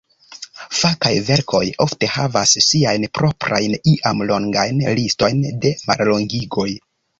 Fakaj 0.77 1.11
verkoj 1.27 1.61
ofte 1.85 2.09
havas 2.13 2.55
siajn 2.69 3.05
proprajn, 3.19 3.77
iam 3.93 4.25
longajn, 4.33 4.83
listojn 5.03 5.47
de 5.67 5.77
mallongigoj. 5.87 6.69